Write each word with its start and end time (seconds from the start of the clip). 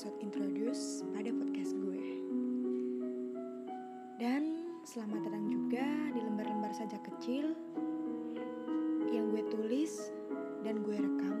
episode 0.00 0.24
introduce 0.24 1.04
pada 1.12 1.28
podcast 1.28 1.76
gue. 1.76 2.24
Dan 4.16 4.64
selamat 4.80 5.28
datang 5.28 5.44
juga 5.44 5.84
di 6.16 6.24
lembar-lembar 6.24 6.72
saja 6.72 6.96
kecil 7.04 7.52
yang 9.12 9.28
gue 9.28 9.44
tulis 9.52 10.08
dan 10.64 10.80
gue 10.80 10.96
rekam 10.96 11.36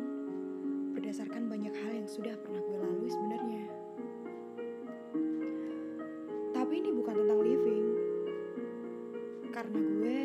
berdasarkan 0.92 1.48
banyak 1.48 1.72
hal 1.72 2.04
yang 2.04 2.04
sudah 2.04 2.36
pernah 2.36 2.60
gue 2.60 2.76
lalui 2.84 3.08
sebenarnya. 3.08 3.64
Tapi 6.52 6.74
ini 6.84 6.90
bukan 7.00 7.16
tentang 7.16 7.40
living. 7.40 7.86
Karena 9.56 9.80
gue 9.80 10.20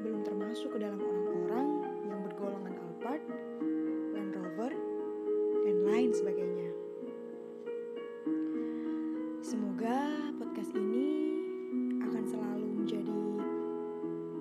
belum 0.00 0.24
termasuk 0.24 0.72
ke 0.72 0.80
dalam 0.80 1.04
orang-orang 1.04 1.68
yang 2.08 2.16
bergolongan 2.32 2.80
Alphard 2.80 3.43
Semoga 9.54 10.10
podcast 10.34 10.74
ini 10.74 11.30
akan 12.02 12.24
selalu 12.26 12.66
menjadi 12.74 13.22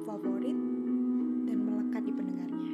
favorit 0.10 0.58
dan 1.46 1.58
melekat 1.62 2.02
di 2.02 2.14
pendengarnya. 2.18 2.74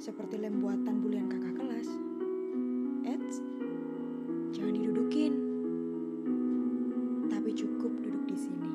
Seperti 0.00 0.40
lem 0.40 0.64
buatan 0.64 1.04
bulian 1.04 1.28
kakak 1.28 1.52
kelas. 1.52 1.88
Eits, 3.04 3.44
jangan 4.56 4.72
didudukin. 4.72 5.36
Tapi 7.28 7.50
cukup 7.52 7.92
duduk 8.00 8.24
di 8.32 8.36
sini. 8.40 8.72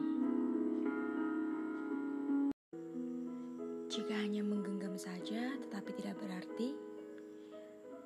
Jika 3.89 4.13
hanya 4.13 4.45
menggenggam 4.45 4.93
saja 4.93 5.57
tetapi 5.57 5.89
tidak 5.97 6.21
berarti, 6.21 6.77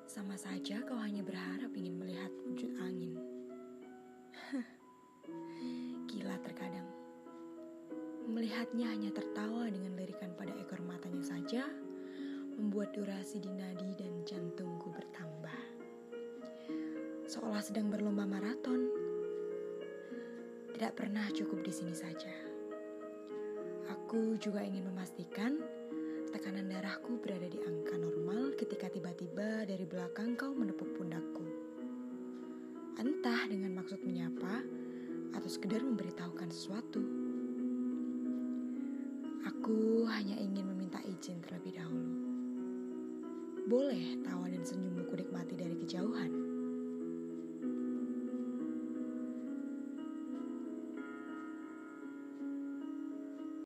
sama 0.08 0.40
saja 0.40 0.80
kau 0.88 0.96
hanya 0.96 1.20
berharap 1.20 1.57
Melihatnya 8.58 8.90
hanya 8.90 9.10
tertawa 9.14 9.70
dengan 9.70 9.94
lirikan 9.94 10.34
pada 10.34 10.50
ekor 10.58 10.82
matanya 10.82 11.22
saja, 11.22 11.62
membuat 12.58 12.90
durasi 12.90 13.38
di 13.38 13.46
nadi 13.54 13.94
dan 13.94 14.10
jantungku 14.26 14.90
bertambah. 14.90 15.60
Seolah 17.30 17.62
sedang 17.62 17.86
berlomba 17.86 18.26
maraton. 18.26 18.90
Tidak 20.74 20.90
pernah 20.90 21.30
cukup 21.30 21.62
di 21.62 21.70
sini 21.70 21.94
saja. 21.94 22.34
Aku 23.94 24.34
juga 24.42 24.66
ingin 24.66 24.90
memastikan 24.90 25.62
tekanan 26.34 26.66
darahku 26.66 27.14
berada 27.22 27.46
di 27.46 27.62
angka 27.62 27.94
normal 27.94 28.58
ketika 28.58 28.90
tiba-tiba 28.90 29.70
dari 29.70 29.86
belakang 29.86 30.34
kau 30.34 30.50
menepuk 30.50 30.98
pundakku. 30.98 31.46
Entah 32.98 33.46
dengan 33.46 33.78
maksud 33.78 34.02
menyapa 34.02 34.66
atau 35.30 35.46
sekedar 35.46 35.78
memberitahukan 35.78 36.50
sesuatu. 36.50 37.27
Aku 39.58 40.06
hanya 40.06 40.38
ingin 40.38 40.70
meminta 40.70 41.02
izin 41.02 41.42
terlebih 41.42 41.74
dahulu. 41.74 42.14
Boleh 43.66 44.22
tawa 44.22 44.46
dan 44.46 44.62
senyummu 44.62 45.02
ku 45.10 45.18
nikmati 45.18 45.58
dari 45.58 45.74
kejauhan. 45.74 46.47